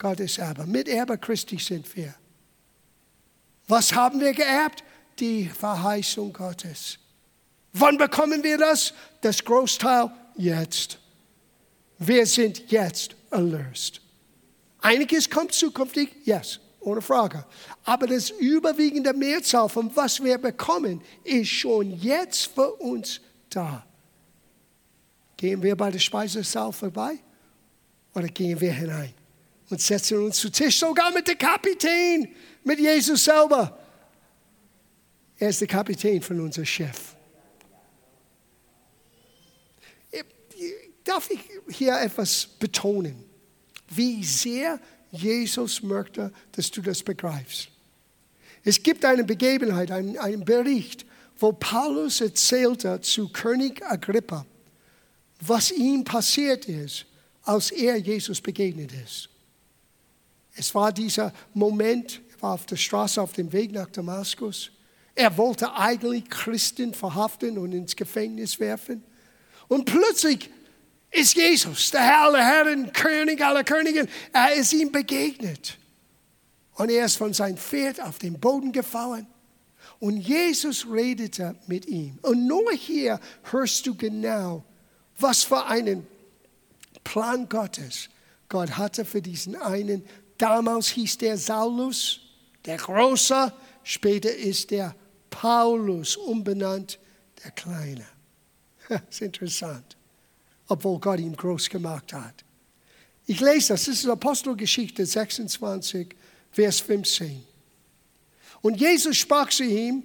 [0.00, 0.66] Gottes Erbe.
[0.66, 2.14] Miterbe Christi sind wir.
[3.68, 4.82] Was haben wir geerbt?
[5.20, 6.98] Die Verheißung Gottes.
[7.74, 8.94] Wann bekommen wir das?
[9.20, 10.98] Das Großteil jetzt.
[11.98, 14.00] Wir sind jetzt erlöst.
[14.80, 17.44] Einiges kommt zukünftig, yes, ohne Frage.
[17.84, 23.84] Aber das überwiegende Mehrzahl von was wir bekommen, ist schon jetzt für uns da.
[25.36, 27.18] Gehen wir bei der Speisesaal vorbei
[28.14, 29.19] oder gehen wir hinein?
[29.70, 32.28] Und setzen uns zu Tisch, sogar mit dem Kapitän,
[32.64, 33.78] mit Jesus selber.
[35.38, 37.14] Er ist der Kapitän von unserem Chef.
[41.04, 43.24] Darf ich hier etwas betonen,
[43.88, 44.78] wie sehr
[45.10, 47.68] Jesus möchte, dass du das begreifst.
[48.62, 51.06] Es gibt eine Begebenheit, einen, einen Bericht,
[51.38, 54.44] wo Paulus erzählte zu König Agrippa,
[55.40, 57.06] was ihm passiert ist,
[57.42, 59.30] als er Jesus begegnet ist.
[60.54, 64.70] Es war dieser Moment, er war auf der Straße auf dem Weg nach Damaskus.
[65.14, 69.02] Er wollte eigentlich Christen verhaften und ins Gefängnis werfen.
[69.68, 70.50] Und plötzlich
[71.10, 75.76] ist Jesus, der Herr aller Herren, König aller Könige, er ist ihm begegnet.
[76.74, 79.26] Und er ist von seinem Pferd auf den Boden gefallen.
[79.98, 82.18] Und Jesus redete mit ihm.
[82.22, 84.64] Und nur hier hörst du genau,
[85.18, 86.06] was für einen
[87.04, 88.08] Plan Gottes
[88.48, 90.04] Gott hatte für diesen einen
[90.40, 92.18] Damals hieß der Saulus,
[92.64, 94.94] der Große, später ist der
[95.28, 96.98] Paulus umbenannt,
[97.44, 98.06] der Kleine.
[98.88, 99.98] Das ist interessant,
[100.66, 102.42] obwohl Gott ihn groß gemacht hat.
[103.26, 106.16] Ich lese das, das ist Apostelgeschichte 26,
[106.50, 107.44] Vers 15.
[108.62, 110.02] Und Jesus sprach zu ihm,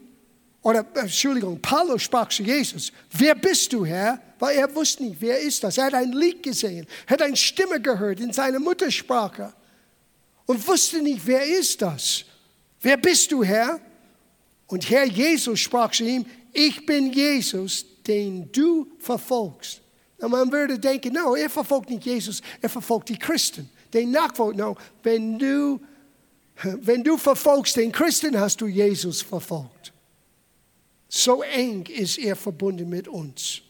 [0.61, 4.21] oder Entschuldigung, Paulus sprach zu Jesus, wer bist du, Herr?
[4.37, 5.77] Weil er wusste nicht, wer ist das.
[5.77, 9.53] Er hat ein Lied gesehen, hat eine Stimme gehört in seiner Muttersprache
[10.45, 12.25] und wusste nicht, wer ist das?
[12.81, 13.79] Wer bist du, Herr?
[14.67, 19.81] Und Herr Jesus sprach zu ihm, ich bin Jesus, den du verfolgst.
[20.19, 24.57] Und man würde denken, no, er verfolgt nicht Jesus, er verfolgt die Christen, den Nachfolger.
[24.57, 25.79] No, wenn du,
[26.63, 29.91] wenn du verfolgst den Christen, hast du Jesus verfolgt.
[31.09, 33.61] So eng ist er verbunden mit uns.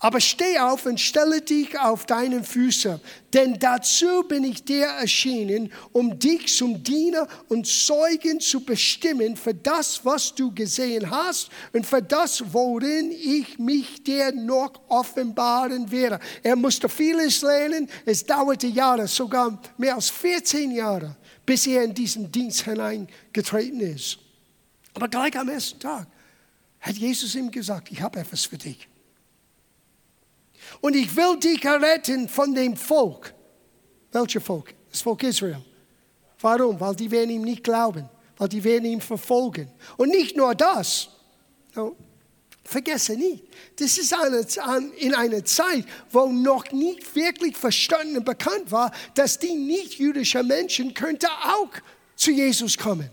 [0.00, 3.00] Aber steh auf und stelle dich auf deinen Füße,
[3.32, 9.54] denn dazu bin ich dir erschienen, um dich zum Diener und Zeugen zu bestimmen für
[9.54, 16.20] das, was du gesehen hast und für das, worin ich mich dir noch offenbaren werde.
[16.42, 21.94] Er musste vieles lernen, es dauerte Jahre, sogar mehr als 14 Jahre, bis er in
[21.94, 24.18] diesen Dienst hineingetreten ist.
[24.92, 26.06] Aber gleich am ersten Tag
[26.80, 28.88] hat Jesus ihm gesagt, ich habe etwas für dich.
[30.80, 33.34] Und ich will dich retten von dem Volk.
[34.12, 34.74] Welches Volk?
[34.90, 35.62] Das Volk Israel.
[36.40, 36.78] Warum?
[36.78, 39.70] Weil die werden ihm nicht glauben, weil die werden ihn verfolgen.
[39.96, 41.08] Und nicht nur das.
[41.74, 41.96] No,
[42.64, 43.44] vergesse nicht,
[43.76, 44.46] das ist eine,
[44.98, 50.94] in einer Zeit, wo noch nicht wirklich verstanden und bekannt war, dass die nicht-jüdischen Menschen
[50.94, 51.70] könnte auch
[52.16, 53.10] zu Jesus kommen.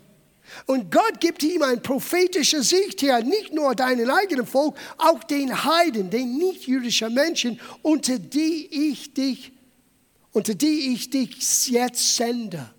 [0.66, 5.64] Und Gott gibt ihm eine prophetische Sicht hier, nicht nur deinen eigenen Volk, auch den
[5.64, 9.52] Heiden, den nicht-jüdischen Menschen, unter die ich dich,
[10.32, 12.74] unter die ich dich jetzt sende.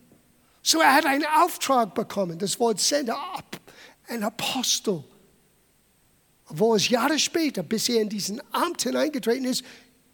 [0.62, 3.18] So er hat einen Auftrag bekommen, das Wort Sender,
[4.08, 5.02] ein Apostel.
[6.48, 9.64] Wo es Jahre später, bis er in diesen Amt hineingetreten ist,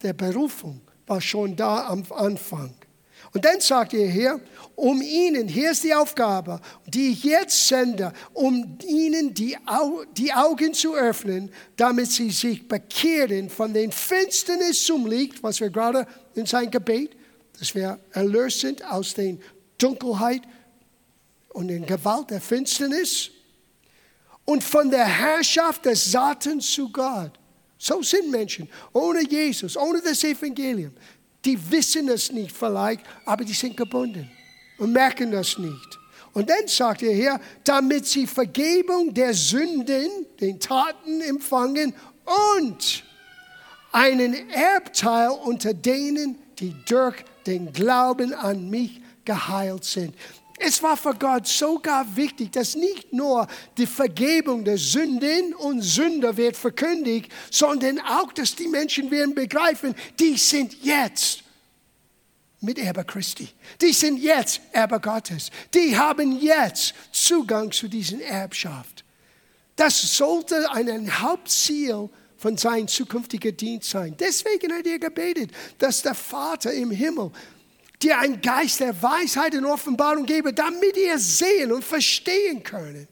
[0.01, 2.73] der Berufung war schon da am Anfang.
[3.33, 4.39] Und dann sagt er hier,
[4.75, 10.33] um ihnen, hier ist die Aufgabe, die ich jetzt sende, um ihnen die, Au die
[10.33, 16.07] Augen zu öffnen, damit sie sich bekehren von den Finsternis zum Licht, was wir gerade
[16.33, 17.15] in seinem Gebet,
[17.59, 19.41] dass wir erlöst sind aus den
[19.77, 20.41] Dunkelheit
[21.49, 23.31] und den Gewalt der Finsternis
[24.45, 27.33] und von der Herrschaft des Satans zu Gott.
[27.77, 30.93] So sind Menschen ohne Jesus, ohne das Evangelium.
[31.45, 34.29] Die wissen es nicht vielleicht, aber die sind gebunden
[34.77, 35.99] und merken das nicht.
[36.33, 41.93] Und dann sagt er hier, damit sie Vergebung der Sünden, den Taten empfangen
[42.61, 43.03] und
[43.91, 47.15] einen Erbteil unter denen, die durch
[47.47, 50.13] den Glauben an mich geheilt sind.
[50.61, 56.35] Es war für Gott sogar wichtig, dass nicht nur die Vergebung der Sünden und Sünder
[56.35, 61.43] wird verkündigt, sondern auch, dass die Menschen werden begreifen, die sind jetzt
[62.61, 63.47] Miterbe Christi.
[63.79, 65.49] Die sind jetzt Erbe Gottes.
[65.73, 69.05] Die haben jetzt Zugang zu dieser Erbschaft.
[69.77, 74.15] Das sollte ein Hauptziel von seinem zukünftigen Dienst sein.
[74.19, 77.31] Deswegen hat er gebetet, dass der Vater im Himmel
[78.01, 83.07] dir einen Geist der Weisheit und Offenbarung gebe, damit ihr sehen und verstehen können.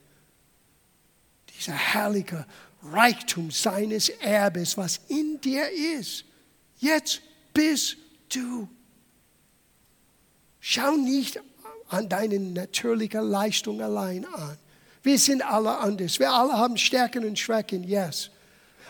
[1.57, 2.45] Dieser herrliche
[2.83, 5.69] Reichtum seines Erbes, was in dir
[5.99, 6.23] ist.
[6.79, 7.21] Jetzt
[7.53, 7.97] bist
[8.29, 8.67] du.
[10.59, 11.39] Schau nicht
[11.89, 14.57] an deine natürliche Leistung allein an.
[15.03, 16.19] Wir sind alle anders.
[16.19, 18.29] Wir alle haben Stärken und Schwächen, yes.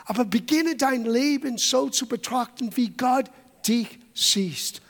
[0.05, 3.29] Aber beginne dein Leben so zu betrachten, wie Gott
[3.67, 4.81] dich siehst.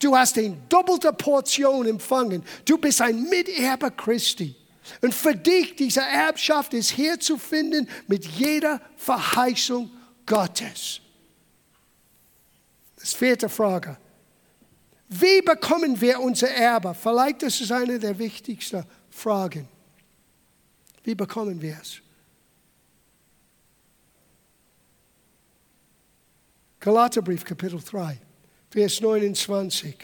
[0.00, 2.42] Du hast eine doppelte Portion empfangen.
[2.64, 4.56] Du bist ein Miterbe Christi.
[5.02, 9.90] Und für dich, diese Erbschaft ist hier zu finden mit jeder Verheißung
[10.24, 11.00] Gottes.
[12.96, 13.96] Das vierte Frage.
[15.08, 16.94] Wie bekommen wir unser Erbe?
[16.94, 19.68] Vielleicht das ist eine der wichtigsten Fragen.
[21.04, 22.00] Wie bekommen wir es?
[26.78, 28.18] Galaterbrief, Kapitel 3.
[28.70, 29.96] Vers 29.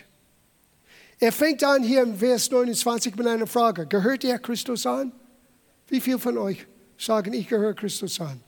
[1.18, 3.86] Er fängt an hier im Vers 29 mit einer Frage.
[3.86, 5.12] Gehört ihr Christus an?
[5.88, 6.66] Wie viele von euch
[6.98, 8.40] sagen, ich gehöre Christus an?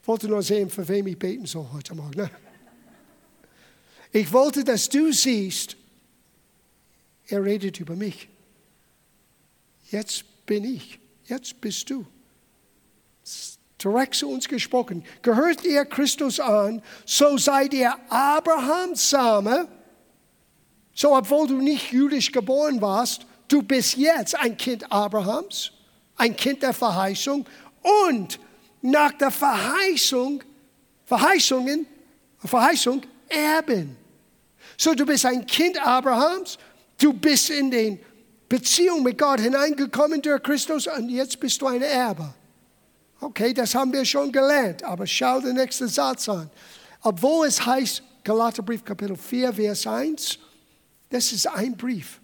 [0.00, 2.18] Ich wollte nur sehen, für wem ich beten soll heute Morgen.
[2.18, 2.30] Ne?
[4.10, 5.76] Ich wollte, dass du siehst,
[7.28, 8.28] er redet über mich.
[9.90, 10.98] Jetzt bin ich.
[11.26, 12.06] Jetzt bist du
[13.84, 15.04] direkt zu uns gesprochen.
[15.22, 19.68] Gehört ihr Christus an, so seid ihr Abrahams Same.
[20.94, 25.72] So, obwohl du nicht jüdisch geboren warst, du bist jetzt ein Kind Abrahams,
[26.16, 27.46] ein Kind der Verheißung
[28.06, 28.38] und
[28.82, 30.42] nach der Verheißung,
[31.04, 31.86] Verheißungen,
[32.38, 33.96] Verheißung erben.
[34.76, 36.58] So, du bist ein Kind Abrahams,
[36.98, 38.00] du bist in den
[38.48, 42.34] Beziehung mit Gott hineingekommen durch Christus und jetzt bist du ein Erbe.
[43.22, 46.50] Okay, das haben wir schon gelernt, aber schau den nächsten Satz an.
[47.02, 50.38] Obwohl es heißt, Galaterbrief Kapitel 4, Vers 1,
[51.08, 52.20] das ist ein Brief.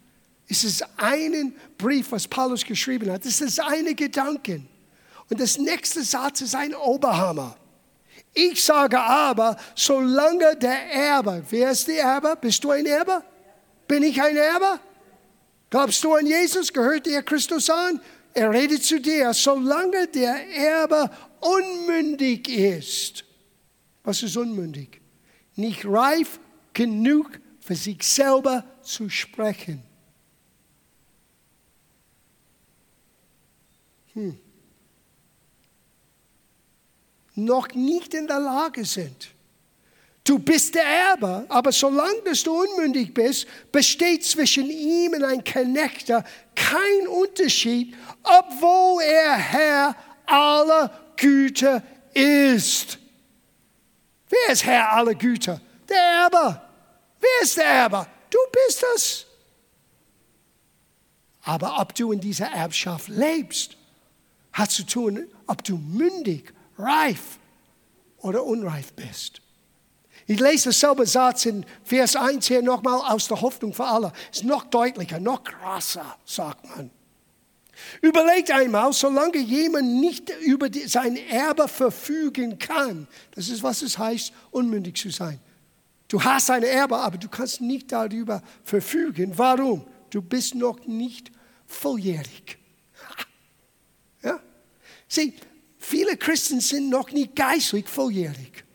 [0.48, 3.24] Es ist ein Brief, was Paulus geschrieben hat.
[3.24, 4.68] Das ist eine Gedanken.
[5.30, 7.56] Und das nächste Satz ist ein Oberhammer.
[8.34, 12.36] Ich sage aber, solange der Erbe, wer ist der Erbe?
[12.40, 13.22] Bist du ein Erbe?
[13.86, 14.80] Bin ich ein Erbe?
[15.70, 16.72] Glaubst du an Jesus?
[16.72, 18.00] Gehört dir Christus an?
[18.38, 23.24] Er redet zu dir, solange der Erbe unmündig ist.
[24.04, 25.00] Was ist unmündig?
[25.56, 26.38] Nicht reif
[26.72, 29.82] genug für sich selber zu sprechen.
[34.12, 34.38] Hm.
[37.34, 39.34] Noch nicht in der Lage sind.
[40.28, 46.22] Du bist der Erbe, aber solange du unmündig bist, besteht zwischen ihm und einem Knechter
[46.54, 52.98] kein Unterschied, obwohl er Herr aller Güter ist.
[54.28, 55.62] Wer ist Herr aller Güter?
[55.88, 56.60] Der Erbe.
[57.20, 58.06] Wer ist der Erbe?
[58.30, 59.26] du bist es.
[61.42, 63.76] Aber ob du in dieser Erbschaft lebst,
[64.52, 67.38] hat zu tun, ob du mündig, reif
[68.18, 69.40] oder unreif bist.
[70.30, 74.12] Ich lese dasselbe Satz in Vers 1 hier nochmal aus der Hoffnung für alle.
[74.30, 76.90] Ist noch deutlicher, noch krasser, sagt man.
[78.02, 84.32] Überlegt einmal, solange jemand nicht über sein Erbe verfügen kann, das ist, was es heißt,
[84.50, 85.40] unmündig zu sein.
[86.08, 89.32] Du hast ein Erbe, aber du kannst nicht darüber verfügen.
[89.34, 89.86] Warum?
[90.10, 91.32] Du bist noch nicht
[91.66, 92.58] volljährig.
[94.22, 94.40] Ja?
[95.08, 95.32] Sieh,
[95.78, 98.67] viele Christen sind noch nicht geistlich volljährig.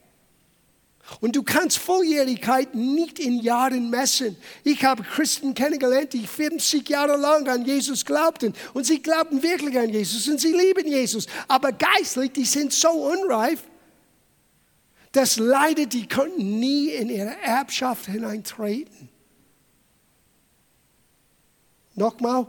[1.22, 4.36] Und du kannst Volljährigkeit nicht in Jahren messen.
[4.64, 8.54] Ich habe Christen kennengelernt, die 50 Jahre lang an Jesus glaubten.
[8.74, 11.28] Und sie glaubten wirklich an Jesus und sie lieben Jesus.
[11.48, 13.64] Aber geistlich, die sind so unreif,
[15.12, 19.10] dass leider die konnten nie in ihre Erbschaft hineintreten.
[21.96, 22.48] Nochmal,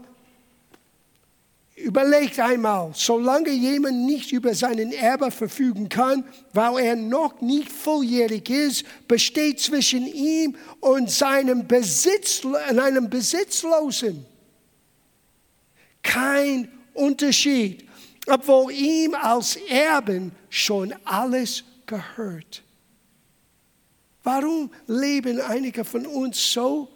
[1.85, 8.49] Überlegt einmal, solange jemand nicht über seinen Erbe verfügen kann, weil er noch nicht volljährig
[8.49, 12.41] ist, besteht zwischen ihm und seinem Besitz,
[12.75, 14.25] einem Besitzlosen
[16.01, 17.87] kein Unterschied,
[18.25, 22.63] obwohl ihm als Erben schon alles gehört.
[24.23, 26.89] Warum leben einige von uns so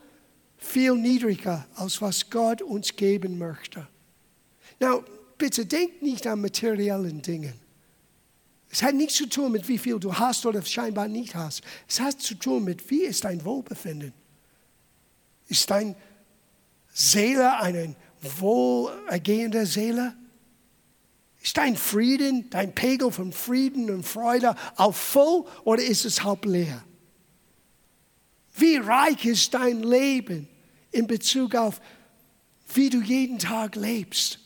[0.57, 3.87] viel niedriger, als was Gott uns geben möchte?
[4.79, 5.03] Now,
[5.37, 7.53] bitte denk nicht an materiellen Dingen.
[8.71, 11.61] Es hat nichts zu tun mit wie viel du hast oder scheinbar nicht hast.
[11.87, 14.13] Es hat zu tun mit, wie ist dein Wohlbefinden?
[15.47, 15.95] Ist dein
[16.93, 20.15] Seele eine wohlergehende Seele?
[21.41, 26.45] Ist dein Frieden, dein Pegel von Frieden und Freude auch voll oder ist es halb
[26.45, 26.83] leer?
[28.55, 30.47] Wie reich ist dein Leben
[30.91, 31.79] in Bezug auf,
[32.73, 34.38] wie du jeden Tag lebst?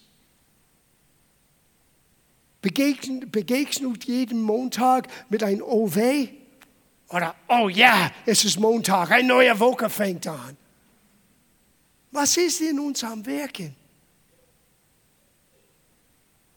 [2.64, 6.30] Begegnet jeden Montag mit einem weh
[7.10, 10.58] oder Oh ja, es ist Montag, eine neue Woche fängt an.
[12.12, 13.76] Was ist in uns am Wirken?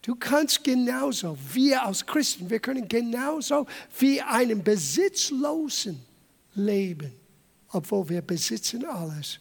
[0.00, 3.66] Du kannst genauso, wir als Christen, wir können genauso
[3.98, 6.00] wie einen Besitzlosen
[6.54, 7.12] leben,
[7.72, 9.40] obwohl wir besitzen alles,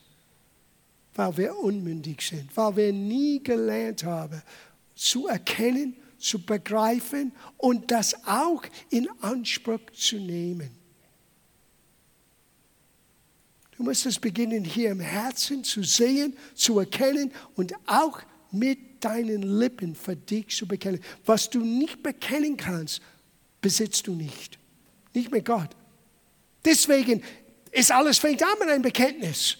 [1.13, 4.41] weil wir unmündig sind, weil wir nie gelernt haben
[4.95, 10.71] zu erkennen zu begreifen und das auch in Anspruch zu nehmen.
[13.77, 19.43] Du musst es beginnen, hier im Herzen zu sehen, zu erkennen und auch mit deinen
[19.59, 21.01] Lippen für dich zu bekennen.
[21.25, 23.01] Was du nicht bekennen kannst,
[23.61, 24.57] besitzt du nicht.
[25.13, 25.69] Nicht mit Gott.
[26.63, 27.21] Deswegen
[27.71, 29.57] ist alles fängt an mit einem Bekenntnis.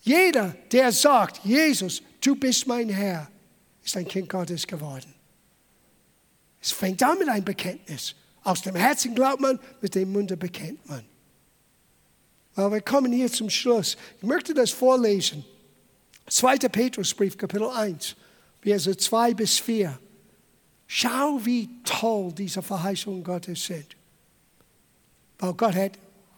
[0.00, 3.30] Jeder, der sagt, Jesus, du bist mein Herr,
[3.84, 5.12] ist ein Kind Gottes geworden.
[6.60, 8.14] Es fängt an mit einem Bekenntnis.
[8.44, 11.04] Aus dem Herzen glaubt man, mit dem Munde bekennt man.
[12.54, 13.96] Aber wir kommen hier zum Schluss.
[14.18, 15.44] Ich möchte das vorlesen.
[16.28, 16.58] 2.
[16.68, 18.14] Petrusbrief, Kapitel 1,
[18.60, 19.98] Verse 2 bis 4.
[20.86, 23.96] Schau, wie toll diese Verheißungen Gottes sind.
[25.38, 25.92] Weil Gott hat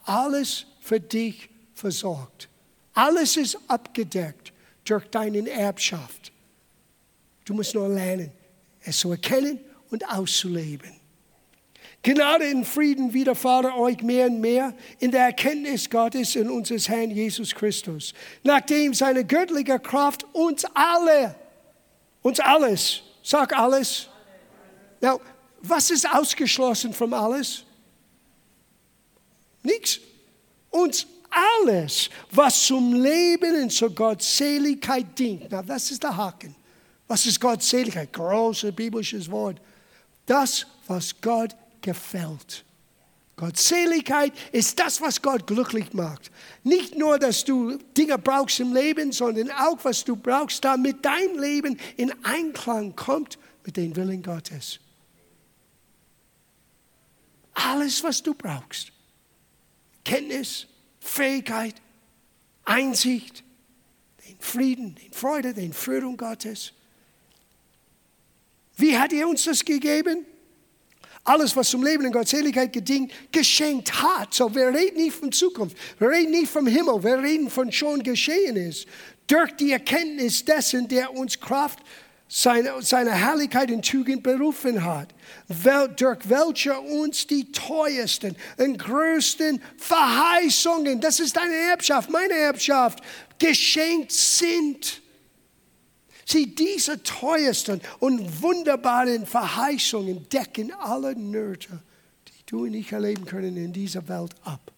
[0.05, 2.49] alles für dich versorgt.
[2.95, 4.53] Alles ist abgedeckt
[4.85, 6.33] durch deine Erbschaft.
[7.45, 8.33] Du musst nur lernen,
[8.81, 10.93] es zu erkennen und auszuleben.
[12.03, 17.11] Gnade und Frieden widerfahre euch mehr und mehr in der Erkenntnis Gottes und unseres Herrn
[17.11, 21.35] Jesus Christus, nachdem seine göttliche Kraft uns alle,
[22.21, 24.09] uns alles, sag alles.
[25.01, 25.21] Now,
[25.63, 27.65] was ist ausgeschlossen von alles?
[29.63, 29.99] Nichts.
[30.71, 31.07] Uns
[31.63, 35.47] alles, was zum Leben und zur Gottseligkeit dient.
[35.51, 36.55] Na, das ist der Haken.
[37.07, 38.13] Was ist Gottseligkeit?
[38.13, 39.61] Großes biblisches Wort.
[40.27, 42.65] Das, was Gott gefällt.
[43.37, 46.31] Gottseligkeit ist das, was Gott glücklich macht.
[46.63, 51.37] Nicht nur, dass du Dinge brauchst im Leben, sondern auch, was du brauchst, damit dein
[51.37, 54.79] Leben in Einklang kommt mit dem Willen Gottes.
[57.55, 58.93] Alles, was du brauchst.
[60.05, 60.67] Kenntnis,
[61.01, 61.75] Fähigkeit,
[62.65, 63.43] Einsicht,
[64.29, 66.73] den Frieden, den Freude, den Führung Gottes.
[68.77, 70.27] Wie hat er uns das gegeben?
[71.25, 74.35] Alles, was zum Leben und Gottseligkeit gedient, geschenkt hat.
[74.35, 78.03] So, wir reden nicht von Zukunft, wir reden nicht vom Himmel, wir reden von schon
[78.03, 78.87] geschehen ist.
[79.27, 81.79] Durch die Erkenntnis dessen, der uns Kraft
[82.29, 85.15] seine, seine Herrlichkeit und Tugend berufen hat,
[85.97, 92.99] durch welche uns die teuersten und größten Verheißungen, das ist deine Erbschaft, meine Erbschaft,
[93.39, 95.01] geschenkt sind.
[96.27, 101.83] Sieh, diese teuersten und wunderbaren Verheißungen decken alle Nöte,
[102.29, 104.73] die du und ich erleben können in dieser Welt ab.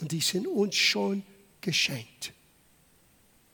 [0.00, 1.22] Und die sind uns schon
[1.60, 2.32] geschenkt.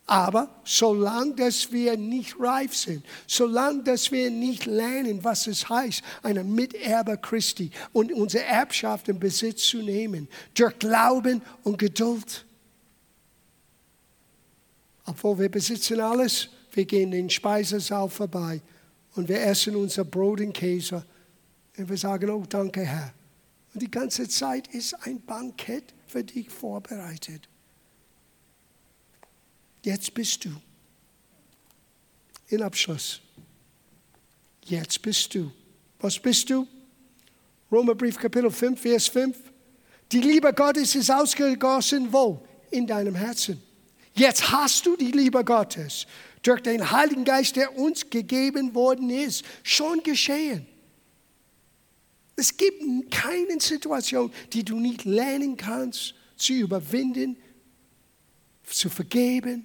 [0.06, 6.02] Aber solange dass wir nicht reif sind, solange dass wir nicht lernen, was es heißt,
[6.22, 12.44] eine Miterbe Christi und unsere Erbschaft in Besitz zu nehmen, durch Glauben und Geduld,
[15.04, 18.60] obwohl wir besitzen alles, wir gehen den Speisesaal vorbei
[19.14, 21.04] und wir essen unser Brot und Käse
[21.76, 23.12] und wir sagen, oh danke Herr.
[23.74, 27.48] Und die ganze Zeit ist ein Bankett für dich vorbereitet.
[29.82, 30.50] Jetzt bist du.
[32.48, 33.20] In Abschluss.
[34.64, 35.50] Jetzt bist du.
[35.98, 36.66] Was bist du?
[37.70, 39.36] Römerbrief Kapitel 5, Vers 5.
[40.12, 42.46] Die Liebe Gottes ist ausgegossen wo?
[42.70, 43.62] In deinem Herzen.
[44.14, 46.06] Jetzt hast du die Liebe Gottes
[46.42, 50.66] durch den Heiligen Geist, der uns gegeben worden ist, schon geschehen.
[52.36, 57.36] Es gibt keine Situation, die du nicht lernen kannst, zu überwinden,
[58.64, 59.64] zu vergeben,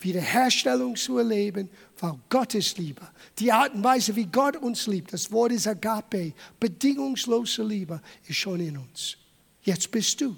[0.00, 3.02] Wiederherstellung zu erleben, weil Gottes Liebe,
[3.38, 8.36] die Art und Weise, wie Gott uns liebt, das Wort ist Agape, bedingungslose Liebe, ist
[8.36, 9.16] schon in uns.
[9.62, 10.36] Jetzt bist du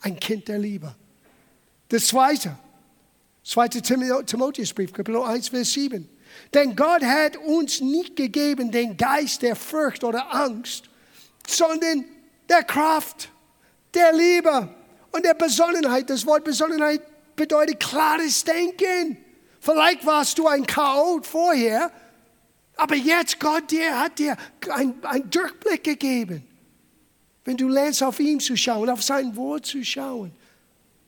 [0.00, 0.94] ein Kind der Liebe.
[1.88, 2.56] Das Zweite,
[3.44, 3.68] 2.
[4.24, 6.08] Timotheusbrief, Kapitel 1, Vers 7.
[6.52, 10.84] Denn Gott hat uns nicht gegeben den Geist der Furcht oder Angst,
[11.46, 12.04] sondern
[12.48, 13.30] der Kraft,
[13.94, 14.68] der Liebe
[15.12, 16.10] und der Besonnenheit.
[16.10, 17.02] Das Wort Besonnenheit
[17.36, 19.16] bedeutet klares Denken.
[19.60, 21.90] Vielleicht warst du ein Chaot vorher,
[22.76, 24.36] aber jetzt Gott dir hat dir
[24.68, 26.44] einen Durchblick gegeben.
[27.44, 30.32] Wenn du lernst, auf ihn zu schauen, auf sein Wort zu schauen.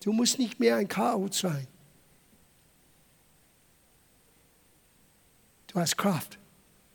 [0.00, 1.66] Du musst nicht mehr ein Chaot sein.
[5.66, 6.38] Du hast Kraft,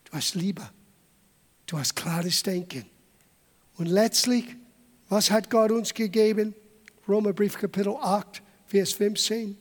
[0.05, 0.67] du hast Liebe,
[1.67, 2.85] du hast klares Denken.
[3.75, 4.45] Und letztlich,
[5.09, 6.55] was hat Gott uns gegeben?
[7.07, 9.57] Römerbrief Kapitel 8, Vers 15.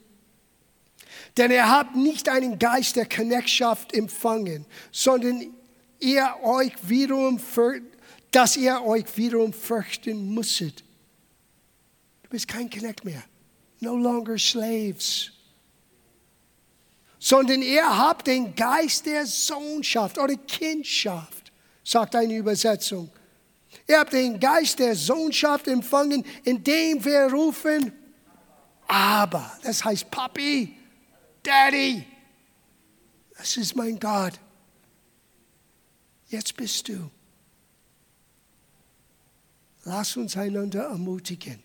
[1.37, 5.53] Denn er hat nicht einen Geist der Knechtschaft empfangen, sondern
[5.99, 7.41] ihr euch wiederum,
[8.31, 10.85] dass ihr euch wiederum fürchten musstet.
[12.23, 13.23] Du bist kein Knecht mehr
[13.83, 15.31] no longer slaves.
[17.19, 21.53] Sondern ihr habt den Geist der Sohnschaft oder Kindschaft,
[21.85, 23.11] sagt eine Übersetzung.
[23.87, 27.93] Ihr habt den Geist der Sohnschaft empfangen, indem wir rufen,
[28.87, 30.77] aber, das heißt Papi,
[31.43, 32.05] Daddy,
[33.37, 34.39] das ist mein Gott.
[36.29, 37.11] Jetzt bist du.
[39.85, 41.63] Lass uns einander ermutigen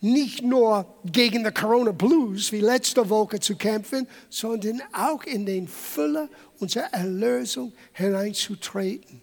[0.00, 5.68] nicht nur gegen die Corona Blues wie letzte Woche zu kämpfen, sondern auch in den
[5.68, 6.28] Fülle
[6.58, 9.22] unserer Erlösung hineinzutreten.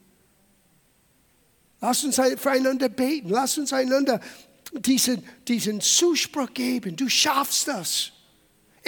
[1.79, 3.29] Lass uns füreinander beten.
[3.29, 4.19] Lass uns einander
[4.73, 6.95] diesen, diesen Zuspruch geben.
[6.95, 8.11] Du schaffst das.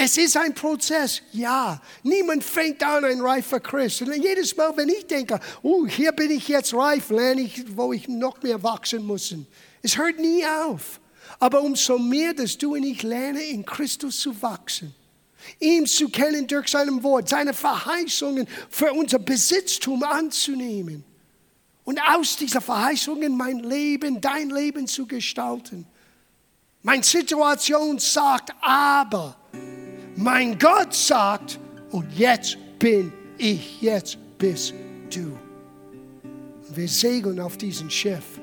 [0.02, 1.82] Es ist ein Prozess, ja.
[2.04, 4.02] Niemand fängt an ein reifer Christ.
[4.02, 7.92] Und jedes Mal, wenn ich denke, oh, hier bin ich jetzt reif, lerne ich, wo
[7.92, 9.36] ich noch mehr wachsen muss.
[9.82, 11.02] Es hört nie auf.
[11.38, 14.96] Aber umso mehr, dass du und ich lernen, in Christus zu wachsen,
[15.60, 21.04] ihn zu kennen durch sein Wort, seine Verheißungen für unser Besitztum anzunehmen
[21.84, 25.86] und aus dieser Verheißungen mein Leben, dein Leben zu gestalten.
[26.82, 29.36] Meine Situation sagt aber,
[30.16, 31.60] mein Gott sagt,
[31.92, 34.74] und jetzt bin ich, jetzt bist
[35.10, 35.38] du.
[36.70, 38.39] wir segeln auf diesem Schiff.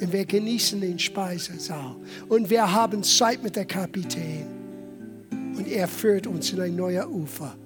[0.00, 1.96] Und wir genießen den Speisesaal.
[2.28, 4.46] Und wir haben Zeit mit der Kapitän.
[5.56, 7.56] Und er führt uns in ein neues Ufer.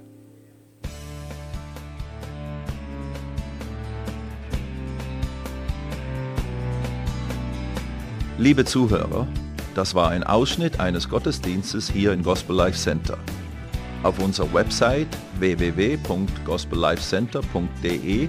[8.38, 9.28] Liebe Zuhörer,
[9.74, 13.18] das war ein Ausschnitt eines Gottesdienstes hier im Gospel Life Center.
[14.02, 15.08] Auf unserer Website
[15.38, 18.28] www.gospellifecenter.de